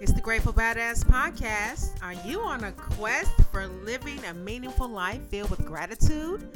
[0.00, 2.02] It's the Grateful Badass Podcast.
[2.02, 6.48] Are you on a quest for living a meaningful life filled with gratitude?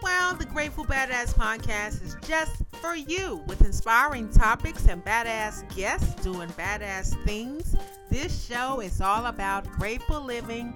[0.00, 6.22] Well, the Grateful Badass Podcast is just for you with inspiring topics and badass guests
[6.22, 7.74] doing badass things.
[8.10, 10.72] This show is all about grateful living,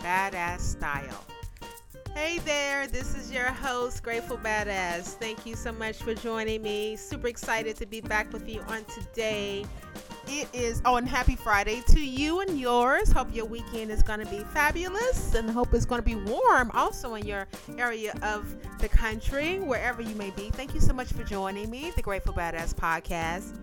[0.00, 1.24] badass style.
[2.14, 5.14] Hey there, this is your host, Grateful Badass.
[5.14, 6.94] Thank you so much for joining me.
[6.96, 9.64] Super excited to be back with you on today.
[10.34, 13.12] It is, oh, and happy Friday to you and yours.
[13.12, 16.70] Hope your weekend is going to be fabulous and hope it's going to be warm
[16.72, 17.46] also in your
[17.76, 20.48] area of the country, wherever you may be.
[20.48, 23.61] Thank you so much for joining me, the Grateful Badass Podcast.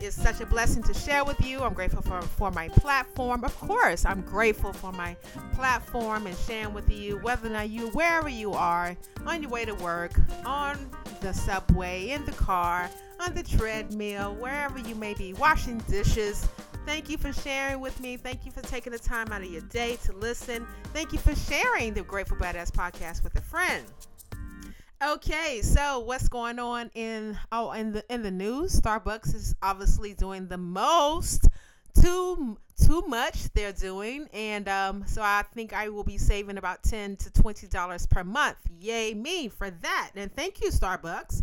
[0.00, 1.62] It's such a blessing to share with you.
[1.62, 3.44] I'm grateful for, for my platform.
[3.44, 5.16] Of course, I'm grateful for my
[5.54, 9.64] platform and sharing with you, whether or not you, wherever you are, on your way
[9.64, 10.12] to work,
[10.44, 10.90] on
[11.20, 12.90] the subway, in the car,
[13.20, 16.46] on the treadmill, wherever you may be, washing dishes.
[16.84, 18.16] Thank you for sharing with me.
[18.16, 20.66] Thank you for taking the time out of your day to listen.
[20.92, 23.84] Thank you for sharing the Grateful Badass podcast with a friend.
[25.02, 28.80] Okay, so what's going on in oh in the in the news?
[28.80, 31.48] Starbucks is obviously doing the most
[32.00, 36.82] too too much they're doing and um, so i think i will be saving about
[36.82, 41.42] 10 to 20 dollars per month yay me for that and thank you starbucks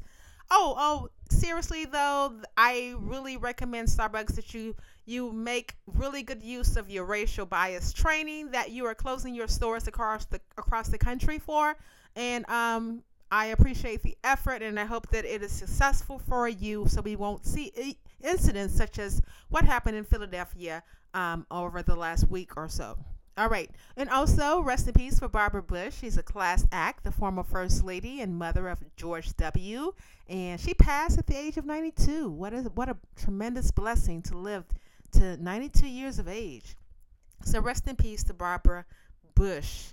[0.52, 6.78] oh oh seriously though i really recommend starbucks that you you make really good use
[6.78, 11.00] of your racial bias training that you are closing your stores across the across the
[11.00, 11.76] country for
[12.16, 13.02] and um
[13.34, 17.16] I appreciate the effort and I hope that it is successful for you so we
[17.16, 20.84] won't see incidents such as what happened in Philadelphia
[21.16, 22.96] um, over the last week or so.
[23.36, 23.72] All right.
[23.98, 25.96] And also, rest in peace for Barbara Bush.
[26.00, 29.96] She's a class act, the former First Lady and mother of George W.
[30.30, 32.30] And she passed at the age of 92.
[32.30, 34.66] What, is, what a tremendous blessing to live
[35.14, 36.76] to 92 years of age.
[37.44, 38.86] So, rest in peace to Barbara
[39.34, 39.86] Bush.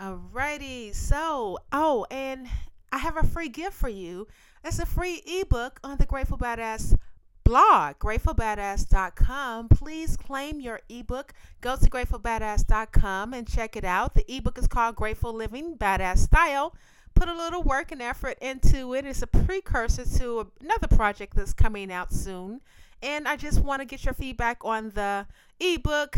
[0.00, 0.94] Alrighty.
[0.94, 2.48] So, oh, and
[2.92, 4.26] I have a free gift for you.
[4.64, 6.96] It's a free ebook on the Grateful Badass
[7.46, 9.68] blog, gratefulbadass.com.
[9.68, 11.32] Please claim your ebook.
[11.60, 14.14] Go to gratefulbadass.com and check it out.
[14.14, 16.74] The ebook is called Grateful Living Badass Style.
[17.14, 19.06] Put a little work and effort into it.
[19.06, 22.62] It's a precursor to another project that's coming out soon.
[23.00, 25.26] And I just want to get your feedback on the
[25.60, 26.16] ebook.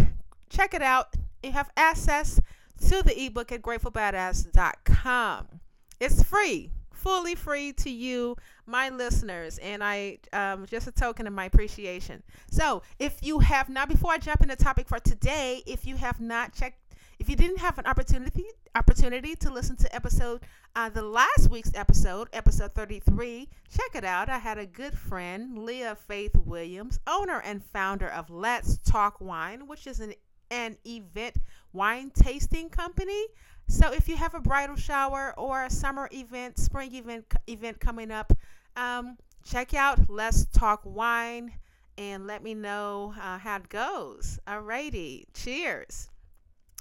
[0.49, 1.15] Check it out.
[1.43, 2.41] You have access
[2.89, 5.61] to the ebook at gratefulbadass.com.
[6.01, 8.37] It's free, fully free to you,
[8.67, 12.23] my listeners, and I um, just a token of my appreciation.
[12.51, 15.97] So, if you have not, before I jump into the topic for today, if you
[15.97, 16.79] have not checked,
[17.19, 18.45] if you didn't have an opportunity
[18.75, 20.41] opportunity to listen to episode
[20.77, 24.29] uh, the last week's episode, episode 33, check it out.
[24.29, 29.67] I had a good friend, Leah Faith Williams, owner and founder of Let's Talk Wine,
[29.67, 30.15] which is an
[30.51, 31.37] an event
[31.73, 33.27] wine tasting company.
[33.71, 38.11] So if you have a bridal shower or a summer event, spring event event coming
[38.11, 38.33] up,
[38.77, 41.53] um, check out Let's Talk Wine
[41.99, 44.39] and let me know uh, how it goes.
[44.49, 46.09] Alrighty, cheers.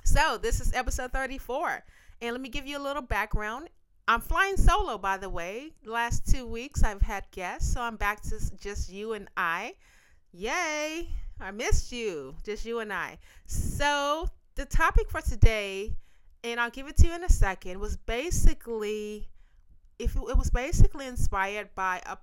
[0.05, 1.83] So this is episode 34,
[2.21, 3.69] and let me give you a little background.
[4.07, 5.73] I'm flying solo, by the way.
[5.85, 9.73] last two weeks I've had guests, so I'm back to just you and I.
[10.31, 11.09] Yay!
[11.41, 13.17] I missed you, just you and I.
[13.45, 15.97] So the topic for today
[16.43, 19.27] and I'll give it to you in a second, was basically
[19.99, 22.17] if it was basically inspired by a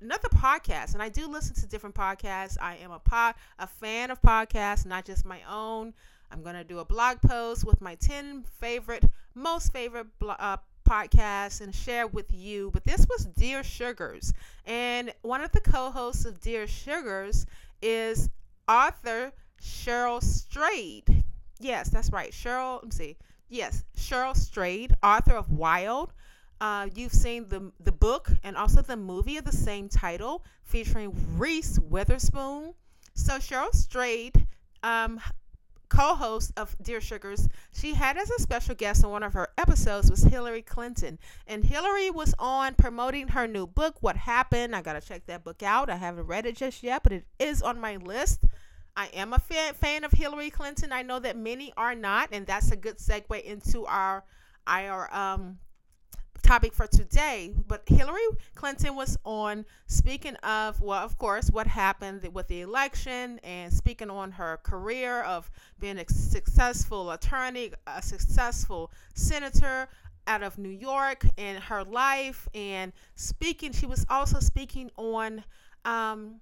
[0.00, 2.56] another podcast and I do listen to different podcasts.
[2.60, 5.94] I am a pod a fan of podcasts, not just my own.
[6.30, 10.56] I'm going to do a blog post with my 10 favorite most favorite uh,
[10.88, 12.70] podcasts and share with you.
[12.72, 14.32] But this was Dear Sugars.
[14.64, 17.46] And one of the co-hosts of Dear Sugars
[17.80, 18.28] is
[18.68, 19.32] author
[19.62, 21.24] Cheryl Strayed.
[21.60, 22.32] Yes, that's right.
[22.32, 23.16] Cheryl, let me see.
[23.48, 26.12] Yes, Cheryl Strayed, author of Wild.
[26.60, 31.14] Uh, you've seen the the book and also the movie of the same title, featuring
[31.36, 32.74] Reese Witherspoon.
[33.14, 34.46] So Cheryl Strayed,
[34.82, 35.20] um,
[35.88, 40.10] co-host of Dear Sugars, she had as a special guest on one of her episodes
[40.10, 43.96] was Hillary Clinton, and Hillary was on promoting her new book.
[44.00, 44.74] What happened?
[44.74, 45.88] I gotta check that book out.
[45.88, 48.40] I haven't read it just yet, but it is on my list.
[48.96, 50.90] I am a fan, of Hillary Clinton.
[50.90, 54.24] I know that many are not, and that's a good segue into our
[54.66, 55.58] our um,
[56.42, 57.54] topic for today.
[57.68, 58.22] But Hillary
[58.54, 64.08] Clinton was on speaking of, well, of course, what happened with the election and speaking
[64.08, 69.88] on her career of being a successful attorney, a successful senator
[70.26, 72.48] out of New York, and her life.
[72.54, 75.44] And speaking, she was also speaking on.
[75.84, 76.40] Um,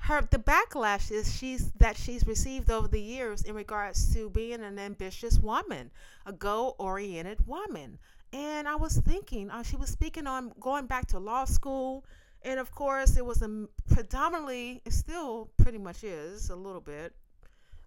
[0.00, 4.62] her the backlash is she's that she's received over the years in regards to being
[4.62, 5.90] an ambitious woman,
[6.26, 7.98] a goal-oriented woman.
[8.32, 12.04] And I was thinking, uh, she was speaking on going back to law school,
[12.42, 17.12] and of course, it was a predominantly, it still pretty much is a little bit,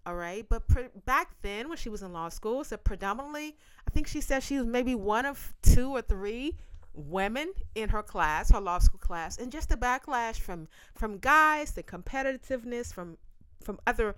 [0.06, 0.46] all right.
[0.48, 3.56] But pre- back then, when she was in law school, so predominantly,
[3.88, 6.58] I think she said she was maybe one of two or three
[6.94, 11.72] women in her class, her law school class, and just the backlash from from guys,
[11.72, 13.18] the competitiveness from
[13.64, 14.16] from other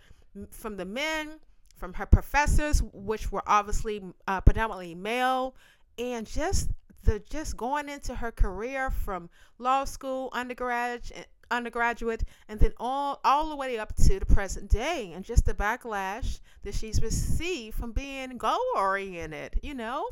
[0.51, 1.39] from the men,
[1.77, 5.55] from her professors, which were obviously uh, predominantly male,
[5.97, 6.71] and just
[7.03, 13.49] the just going into her career from law school, undergraduate, undergraduate, and then all all
[13.49, 17.91] the way up to the present day, and just the backlash that she's received from
[17.91, 19.59] being goal oriented.
[19.61, 20.09] You know,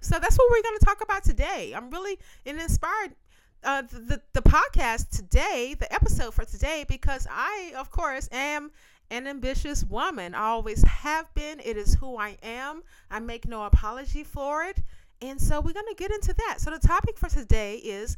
[0.00, 1.72] so that's what we're going to talk about today.
[1.76, 3.14] I'm really inspired.
[3.62, 8.70] Uh, the, the, podcast today, the episode for today, because I, of course, am
[9.10, 10.34] an ambitious woman.
[10.34, 11.60] I always have been.
[11.60, 12.82] It is who I am.
[13.10, 14.82] I make no apology for it.
[15.20, 16.56] And so we're going to get into that.
[16.60, 18.16] So the topic for today is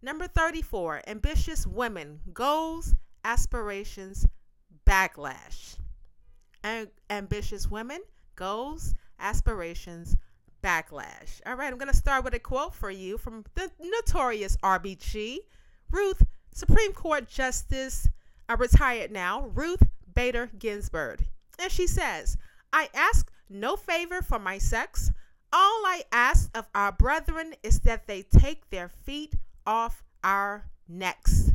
[0.00, 2.94] number 34 ambitious women, goals,
[3.24, 4.26] aspirations,
[4.86, 5.76] backlash.
[6.62, 8.00] And ambitious women,
[8.36, 10.16] goals, aspirations,
[10.64, 11.42] backlash.
[11.44, 15.38] All right, I'm going to start with a quote for you from the notorious RBG,
[15.90, 16.24] Ruth,
[16.54, 18.08] Supreme Court Justice,
[18.48, 19.82] uh, retired now, Ruth
[20.14, 21.22] Bader Ginsburg.
[21.58, 22.38] And she says,
[22.72, 25.12] I ask no favor for my sex.
[25.52, 29.34] All I ask of our brethren is that they take their feet
[29.66, 31.50] off our necks.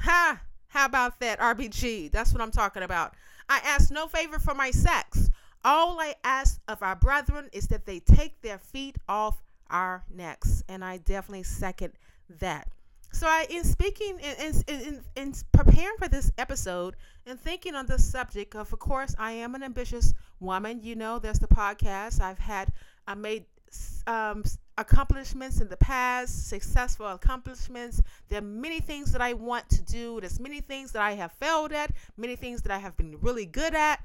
[0.00, 0.40] Ha!
[0.68, 2.10] How about that, RBG?
[2.10, 3.14] That's what I'm talking about.
[3.48, 5.30] I ask no favor for my sex.
[5.64, 10.62] All I ask of our brethren is that they take their feet off our necks.
[10.68, 11.92] And I definitely second
[12.40, 12.68] that.
[13.10, 16.94] So, I, in speaking and in, in, in, preparing for this episode
[17.26, 20.80] and thinking on this subject of, of course, I am an ambitious woman.
[20.82, 22.20] You know, there's the podcast.
[22.20, 22.70] I've had,
[23.06, 23.46] I made
[24.06, 24.44] um,
[24.76, 28.02] accomplishments in the past, successful accomplishments.
[28.28, 30.20] There are many things that I want to do.
[30.20, 33.46] There's many things that I have failed at, many things that I have been really
[33.46, 34.00] good at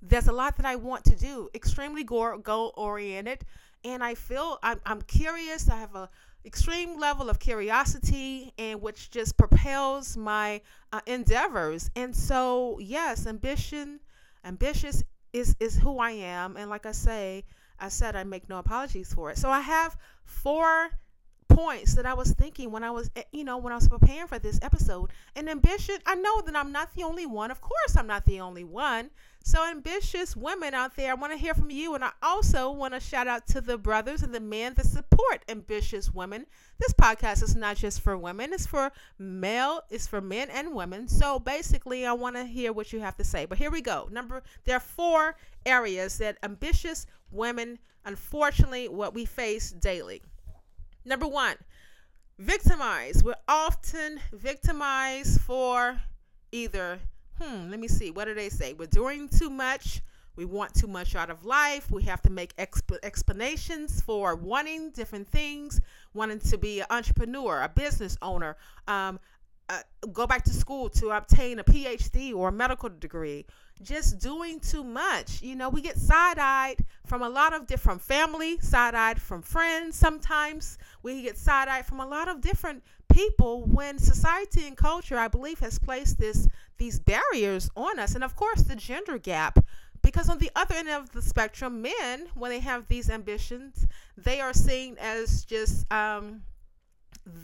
[0.00, 3.44] there's a lot that I want to do, extremely goal oriented,
[3.84, 5.68] and I feel I'm, I'm curious.
[5.68, 6.08] I have a
[6.44, 10.60] extreme level of curiosity, and which just propels my
[10.92, 11.90] uh, endeavors.
[11.96, 14.00] And so, yes, ambition,
[14.44, 15.02] ambitious
[15.32, 17.44] is is who I am, and like I say,
[17.78, 19.38] I said I make no apologies for it.
[19.38, 20.90] So I have four
[21.58, 24.28] points that I was thinking when I was, eh, you know, when I was preparing
[24.28, 25.10] for this episode.
[25.34, 27.50] And ambition, I know that I'm not the only one.
[27.50, 29.10] Of course, I'm not the only one.
[29.42, 31.96] So, ambitious women out there, I want to hear from you.
[31.96, 35.42] And I also want to shout out to the brothers and the men that support
[35.48, 36.46] ambitious women.
[36.78, 41.08] This podcast is not just for women, it's for male, it's for men and women.
[41.08, 43.46] So, basically, I want to hear what you have to say.
[43.46, 44.08] But here we go.
[44.12, 45.34] Number, there are four
[45.66, 50.22] areas that ambitious women, unfortunately, what we face daily.
[51.04, 51.56] Number one,
[52.38, 53.24] victimized.
[53.24, 56.00] We're often victimized for
[56.52, 56.98] either,
[57.40, 58.74] hmm, let me see, what do they say?
[58.74, 60.02] We're doing too much.
[60.36, 61.90] We want too much out of life.
[61.90, 65.80] We have to make exp- explanations for wanting different things,
[66.14, 68.56] wanting to be an entrepreneur, a business owner,
[68.86, 69.18] um,
[69.68, 69.80] uh,
[70.12, 73.44] go back to school to obtain a PhD or a medical degree.
[73.82, 75.40] Just doing too much.
[75.42, 79.42] You know, we get side eyed from a lot of different family, side eyed from
[79.42, 79.96] friends.
[79.96, 82.82] Sometimes we get side eyed from a lot of different
[83.12, 86.48] people when society and culture, I believe, has placed this
[86.78, 88.14] these barriers on us.
[88.14, 89.64] And of course, the gender gap.
[90.00, 94.40] Because on the other end of the spectrum, men, when they have these ambitions, they
[94.40, 96.42] are seen as just um,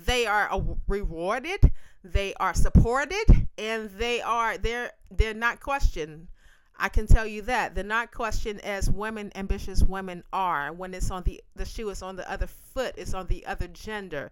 [0.07, 0.49] they are
[0.89, 1.73] rewarded
[2.05, 6.29] they are supported and they are they're they're not questioned.
[6.77, 7.75] I can tell you that.
[7.75, 10.73] They're not questioned as women ambitious women are.
[10.73, 13.69] When it's on the the shoe is on the other foot it's on the other
[13.69, 14.31] gender.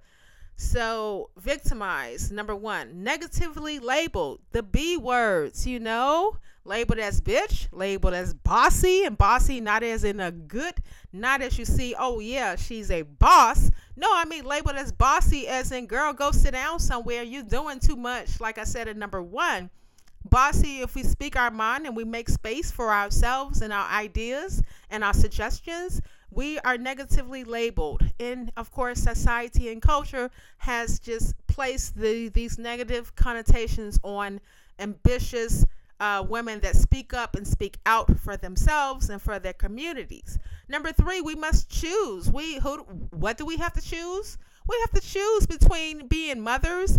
[0.57, 3.03] So victimized number one.
[3.03, 9.61] Negatively labeled the b words you know labeled as bitch, labeled as bossy, and bossy
[9.61, 10.75] not as in a good,
[11.13, 13.71] not as you see, oh yeah, she's a boss.
[13.97, 17.23] No, I mean labeled as bossy as in girl, go sit down somewhere.
[17.23, 18.41] You're doing too much.
[18.41, 19.71] Like I said in number one.
[20.25, 24.63] Bossy, if we speak our mind and we make space for ourselves and our ideas
[24.89, 26.01] and our suggestions,
[26.31, 28.03] we are negatively labeled.
[28.21, 34.41] And of course, society and culture has just placed the, these negative connotations on
[34.79, 35.67] ambitious,
[36.03, 40.39] uh, women that speak up and speak out for themselves and for their communities.
[40.69, 42.31] Number three, we must choose.
[42.31, 42.79] We who?
[43.11, 44.37] What do we have to choose?
[44.67, 46.99] We have to choose between being mothers,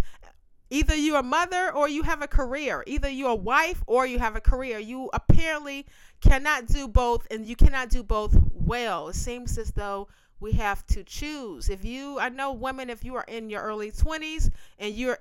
[0.74, 2.84] Either you're a mother or you have a career.
[2.88, 4.80] Either you're a wife or you have a career.
[4.80, 5.86] You apparently
[6.20, 9.10] cannot do both, and you cannot do both well.
[9.10, 10.08] It seems as though
[10.40, 11.70] we have to choose.
[11.70, 15.20] If you, I know women, if you are in your early 20s and you're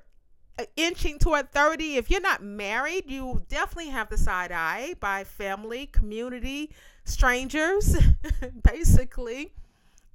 [0.77, 5.87] inching toward 30, if you're not married, you definitely have the side eye by family,
[5.87, 6.71] community,
[7.05, 7.97] strangers,
[8.63, 9.53] basically.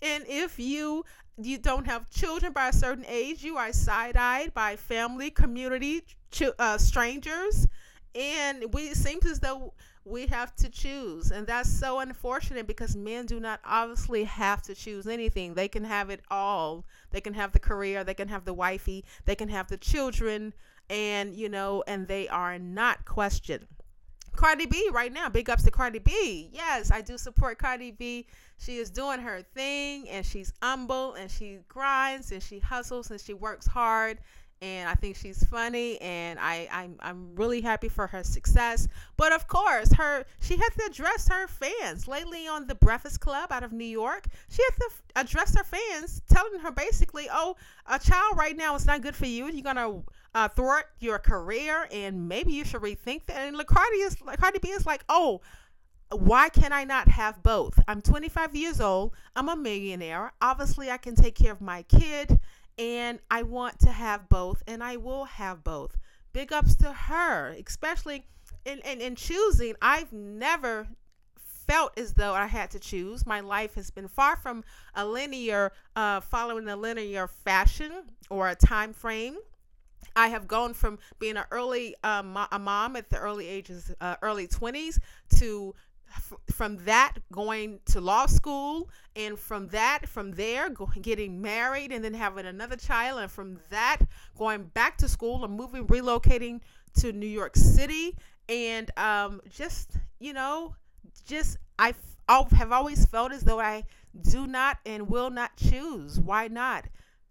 [0.01, 1.05] And if you
[1.39, 6.43] you don't have children by a certain age, you are side-eyed by family, community, ch-
[6.57, 7.67] uh, strangers,
[8.15, 9.73] and we it seems as though
[10.07, 11.31] we have to choose.
[11.31, 15.53] And that's so unfortunate because men do not obviously have to choose anything.
[15.53, 16.85] They can have it all.
[17.11, 20.53] They can have the career they can have the wifey they can have the children
[20.89, 23.67] and you know and they are not questioned.
[24.35, 26.49] Cardi b right now big ups to cardi b.
[26.53, 28.27] Yes i do support cardi b.
[28.59, 33.19] She is doing her thing and she's humble and she grinds and she hustles and
[33.19, 34.19] she works hard
[34.61, 38.87] and I think she's funny, and I I'm, I'm really happy for her success.
[39.15, 43.51] But of course, her she had to address her fans lately on the Breakfast Club
[43.51, 44.25] out of New York.
[44.49, 48.85] She had to address her fans, telling her basically, "Oh, a child right now is
[48.85, 49.47] not good for you.
[49.47, 50.01] You're gonna
[50.33, 54.69] uh, thwart your career, and maybe you should rethink that." And Cardi is Cardi B
[54.69, 55.41] is like, "Oh."
[56.11, 57.77] why can I not have both?
[57.85, 59.13] I'm 25 years old.
[59.35, 60.31] I'm a millionaire.
[60.41, 62.39] Obviously, I can take care of my kid
[62.77, 65.97] and I want to have both, and I will have both.
[66.33, 68.25] Big ups to her, especially
[68.65, 69.75] in, in, in choosing.
[69.81, 70.87] I've never
[71.67, 73.25] felt as though I had to choose.
[73.25, 74.63] My life has been far from
[74.95, 77.91] a linear, uh, following a linear fashion
[78.29, 79.37] or a time frame.
[80.15, 84.15] I have gone from being an early um, a mom at the early ages, uh,
[84.21, 84.99] early 20s,
[85.37, 85.75] to
[86.51, 92.03] from that going to law school and from that from there going, getting married and
[92.03, 93.97] then having another child and from that
[94.37, 96.61] going back to school and moving relocating
[96.95, 98.15] to new york city.
[98.49, 100.75] And um, just you know
[101.25, 101.93] just i
[102.29, 103.83] have always felt as though i
[104.21, 106.19] do not and will not choose.
[106.19, 106.85] Why not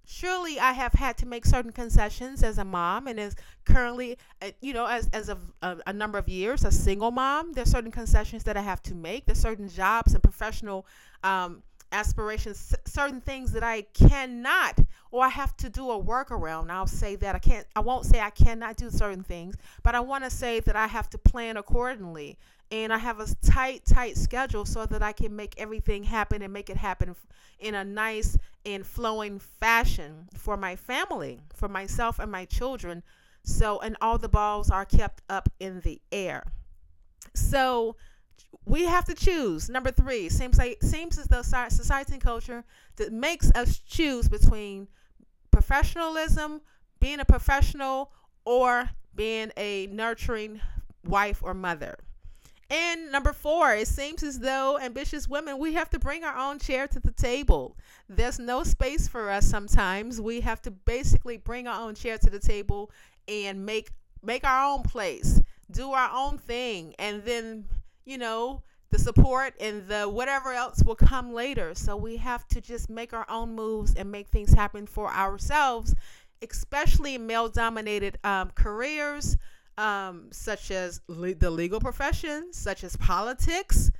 [0.06, 3.34] surely I have had to make certain concessions as a mom and as
[3.64, 7.52] currently, uh, you know, as, as of a, a, number of years, a single mom,
[7.52, 9.26] there's certain concessions that I have to make.
[9.26, 10.86] There's certain jobs and professional
[11.25, 14.78] um, aspirations, certain things that I cannot
[15.10, 16.70] or I have to do a workaround.
[16.70, 20.00] I'll say that I can't, I won't say I cannot do certain things, but I
[20.00, 22.38] want to say that I have to plan accordingly
[22.70, 26.52] and I have a tight, tight schedule so that I can make everything happen and
[26.52, 27.14] make it happen
[27.58, 33.02] in a nice and flowing fashion for my family, for myself and my children.
[33.44, 36.42] So, and all the balls are kept up in the air.
[37.35, 37.96] So,
[38.64, 39.68] we have to choose.
[39.68, 42.64] Number three, seems like seems as though society and culture
[42.96, 44.88] that makes us choose between
[45.52, 46.61] professionalism,
[46.99, 48.11] being a professional,
[48.44, 50.61] or being a nurturing
[51.04, 51.96] wife or mother.
[52.68, 56.58] And number four, it seems as though ambitious women, we have to bring our own
[56.58, 57.76] chair to the table.
[58.08, 60.20] There's no space for us sometimes.
[60.20, 62.90] We have to basically bring our own chair to the table
[63.28, 63.90] and make
[64.23, 67.66] make our own place, do our own thing, and then,
[68.04, 71.75] you know, the support and the whatever else will come later.
[71.75, 75.94] So we have to just make our own moves and make things happen for ourselves,
[76.42, 79.37] especially male dominated um, careers
[79.78, 83.90] um, such as le- the legal profession, such as politics.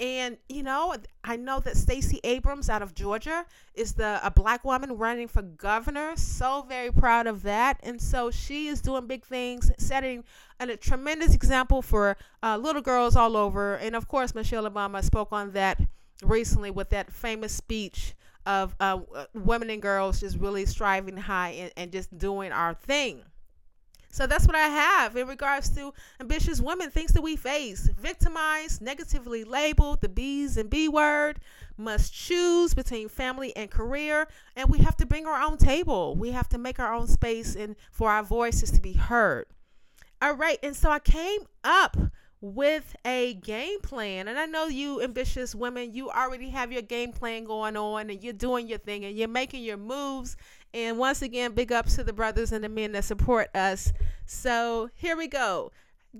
[0.00, 4.64] And you know, I know that Stacey Abrams out of Georgia is the a black
[4.64, 6.16] woman running for governor.
[6.16, 7.78] So very proud of that.
[7.82, 10.24] And so she is doing big things, setting
[10.58, 13.76] a, tremendous example for uh, little girls all over.
[13.76, 15.80] And of course, Michelle Obama spoke on that
[16.24, 18.14] recently with that famous speech
[18.46, 18.98] of uh,
[19.32, 23.22] women and girls just really striving high and, and just doing our thing.
[24.14, 27.90] So that's what I have in regards to ambitious women, things that we face.
[27.98, 31.40] Victimized, negatively labeled, the B's and B word,
[31.76, 36.14] must choose between family and career, and we have to bring our own table.
[36.14, 39.46] We have to make our own space and for our voices to be heard.
[40.22, 41.96] All right, and so I came up
[42.44, 44.28] with a game plan.
[44.28, 48.22] And I know you ambitious women, you already have your game plan going on and
[48.22, 50.36] you're doing your thing and you're making your moves
[50.74, 53.92] and once again, big ups to the brothers and the men that support us.
[54.26, 55.70] So here we go.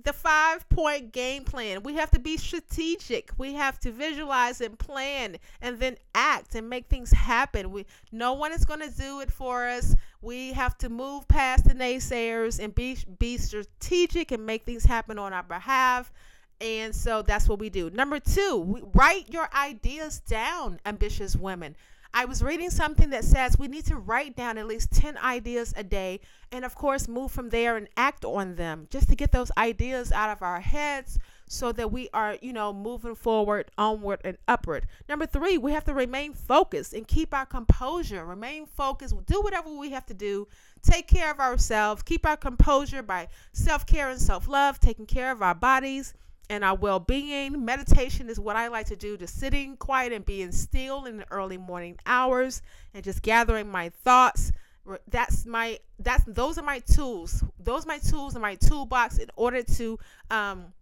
[0.03, 1.83] The five point game plan.
[1.83, 3.31] We have to be strategic.
[3.37, 7.71] We have to visualize and plan and then act and make things happen.
[7.71, 9.95] We no one is going to do it for us.
[10.21, 15.19] We have to move past the naysayers and be be strategic and make things happen
[15.19, 16.11] on our behalf.
[16.61, 17.89] And so that's what we do.
[17.89, 21.75] Number two, we write your ideas down, ambitious women.
[22.17, 25.73] I was reading something that says we need to write down at least 10 ideas
[25.75, 29.33] a day and, of course, move from there and act on them just to get
[29.33, 31.19] those ideas out of our heads
[31.49, 34.87] so that we are, you know, moving forward, onward, and upward.
[35.09, 38.23] Number three, we have to remain focused and keep our composure.
[38.25, 40.47] Remain focused, do whatever we have to do,
[40.81, 45.33] take care of ourselves, keep our composure by self care and self love, taking care
[45.33, 46.13] of our bodies
[46.49, 47.65] and our well being.
[47.65, 51.31] Meditation is what I like to do, just sitting quiet and being still in the
[51.31, 52.61] early morning hours
[52.93, 54.51] and just gathering my thoughts.
[55.07, 57.43] That's my that's those are my tools.
[57.59, 59.99] Those are my tools in my toolbox in order to
[60.29, 60.73] um,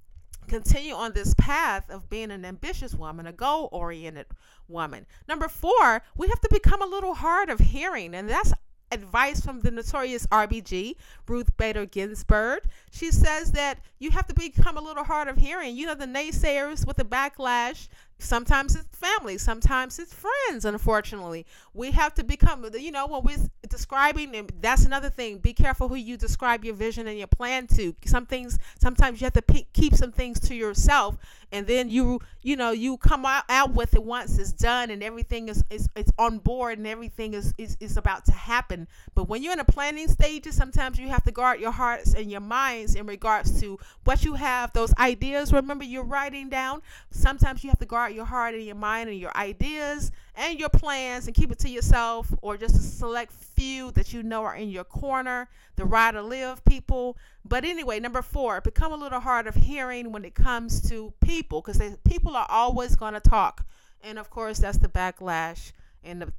[0.47, 4.27] continue on this path of being an ambitious woman, a goal oriented
[4.67, 5.05] woman.
[5.27, 8.53] Number four, we have to become a little hard of hearing, and that's
[8.93, 10.95] advice from the notorious RBG,
[11.27, 12.63] Ruth Bader Ginsburg.
[12.91, 15.75] She says that you have to become a little hard of hearing.
[15.75, 17.87] You know, the naysayers with the backlash,
[18.19, 21.45] sometimes it's family, sometimes it's friends, unfortunately.
[21.73, 25.39] We have to become, you know, when we're describing, that's another thing.
[25.39, 27.95] Be careful who you describe your vision and your plan to.
[28.05, 31.17] Some things, sometimes you have to keep some things to yourself
[31.53, 35.01] and then you you know you come out, out with it once it's done and
[35.03, 39.41] everything is, is on board and everything is, is is about to happen but when
[39.41, 42.95] you're in a planning stages sometimes you have to guard your hearts and your minds
[42.95, 47.79] in regards to what you have those ideas remember you're writing down sometimes you have
[47.79, 51.51] to guard your heart and your mind and your ideas and your plans and keep
[51.51, 55.47] it to yourself or just a select few that you know are in your corner
[55.75, 57.17] the ride or live people.
[57.45, 61.61] But anyway number four become a little hard of hearing when it comes to people
[61.61, 63.65] because people are always going to talk.
[64.01, 65.71] And of course that's the backlash
[66.03, 66.33] in the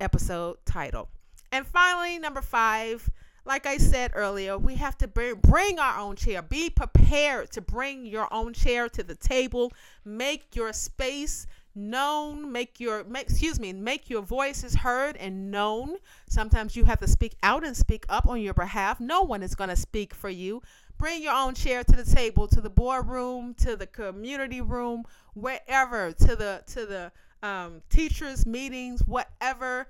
[0.00, 1.08] episode title.
[1.52, 3.10] And finally number five
[3.44, 6.42] like I said earlier, we have to bring our own chair.
[6.42, 9.72] Be prepared to bring your own chair to the table.
[10.04, 15.96] Make your space known make your make, excuse me make your voices heard and known
[16.28, 19.54] sometimes you have to speak out and speak up on your behalf no one is
[19.54, 20.60] going to speak for you
[20.98, 25.04] bring your own chair to the table to the boardroom to the community room
[25.34, 27.12] wherever to the to the
[27.46, 29.86] um, teachers meetings whatever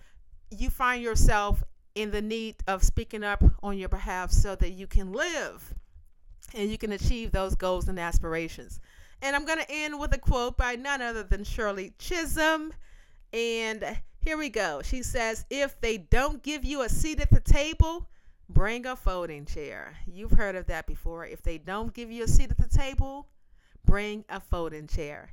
[0.51, 1.64] you find yourself
[2.01, 5.75] in the need of speaking up on your behalf so that you can live
[6.55, 8.81] and you can achieve those goals and aspirations
[9.23, 12.73] and I'm going to end with a quote by none other than Shirley Chisholm.
[13.33, 14.81] And here we go.
[14.83, 18.09] She says, If they don't give you a seat at the table,
[18.49, 19.97] bring a folding chair.
[20.07, 21.27] You've heard of that before.
[21.27, 23.29] If they don't give you a seat at the table,
[23.85, 25.33] bring a folding chair.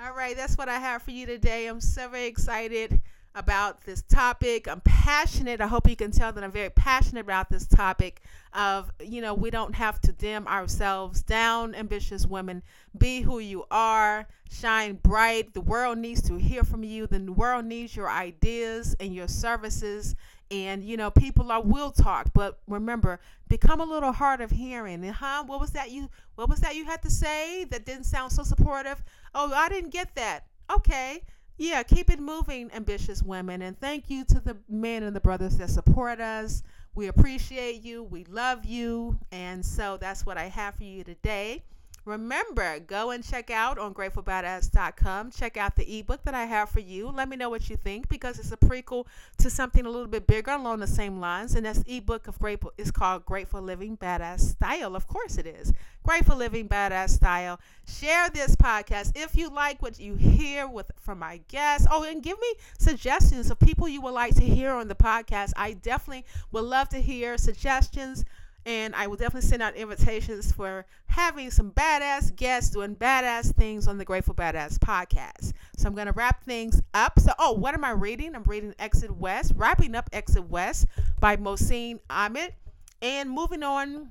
[0.00, 1.66] All right, that's what I have for you today.
[1.66, 3.00] I'm so very excited
[3.38, 4.66] about this topic.
[4.66, 5.60] I'm passionate.
[5.60, 8.20] I hope you can tell that I'm very passionate about this topic
[8.52, 12.62] of, you know, we don't have to dim ourselves down, ambitious women.
[12.98, 15.54] Be who you are, shine bright.
[15.54, 17.06] The world needs to hear from you.
[17.06, 20.16] The world needs your ideas and your services.
[20.50, 25.04] And you know, people are will talk, but remember, become a little hard of hearing.
[25.04, 28.04] And huh, what was that you what was that you had to say that didn't
[28.04, 29.04] sound so supportive?
[29.34, 30.46] Oh, I didn't get that.
[30.70, 31.22] Okay
[31.58, 33.62] yeah, keep it moving, ambitious women.
[33.62, 36.62] And thank you to the men and the brothers that support us.
[36.94, 38.04] We appreciate you.
[38.04, 39.18] We love you.
[39.32, 41.64] And so that's what I have for you today.
[42.08, 45.30] Remember, go and check out on gratefulbadass.com.
[45.30, 47.08] Check out the ebook that I have for you.
[47.08, 49.04] Let me know what you think because it's a prequel
[49.36, 51.54] to something a little bit bigger along the same lines.
[51.54, 54.96] And that's ebook of Grateful is called Grateful Living Badass Style.
[54.96, 55.74] Of course it is.
[56.02, 57.60] Grateful Living Badass Style.
[57.86, 61.86] Share this podcast if you like what you hear with from my guests.
[61.90, 65.52] Oh, and give me suggestions of people you would like to hear on the podcast.
[65.58, 68.24] I definitely would love to hear suggestions
[68.68, 73.88] and I will definitely send out invitations for having some badass guests doing badass things
[73.88, 75.54] on the Grateful Badass podcast.
[75.78, 77.18] So I'm going to wrap things up.
[77.18, 78.34] So, oh, what am I reading?
[78.34, 80.86] I'm reading Exit West, wrapping up Exit West
[81.18, 82.52] by Mohsin Hamid,
[83.00, 84.10] and moving on.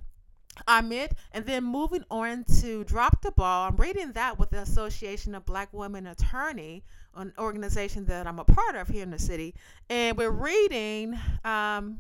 [0.67, 3.67] Hamid, and then moving on to Drop the Ball.
[3.67, 8.43] I'm reading that with the Association of Black Women Attorney, an organization that I'm a
[8.43, 9.53] part of here in the city.
[9.87, 11.15] And we're reading
[11.45, 11.99] um,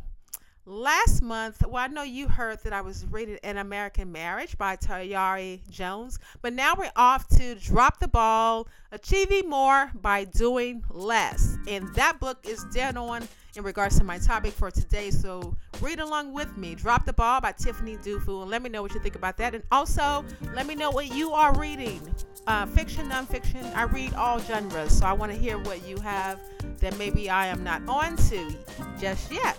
[0.69, 4.75] Last month, well, I know you heard that I was reading An American Marriage by
[4.75, 11.57] Tayari Jones, but now we're off to Drop the Ball, Achieving More by Doing Less.
[11.69, 13.25] And that book is dead on
[13.55, 15.09] in regards to my topic for today.
[15.09, 16.75] So read along with me.
[16.75, 19.55] Drop the Ball by Tiffany Dufu, and let me know what you think about that.
[19.55, 22.01] And also, let me know what you are reading.
[22.45, 23.73] Uh, fiction, nonfiction.
[23.73, 26.41] I read all genres, so I want to hear what you have
[26.79, 28.53] that maybe I am not on to
[28.99, 29.57] just yet.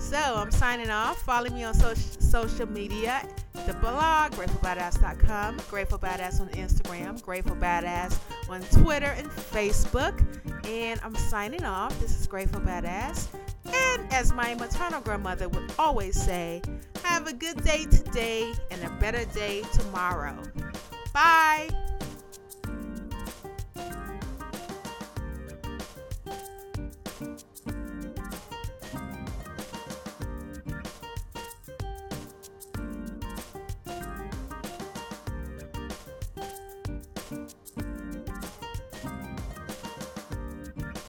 [0.00, 1.22] So I'm signing off.
[1.22, 3.22] Follow me on social social media
[3.66, 10.24] the blog, gratefulbadass.com, Grateful Badass on Instagram, Grateful Badass on Twitter and Facebook.
[10.66, 11.98] And I'm signing off.
[12.00, 13.28] This is Grateful Badass.
[13.66, 16.62] And as my maternal grandmother would always say,
[17.04, 20.36] have a good day today and a better day tomorrow.
[21.12, 21.68] Bye.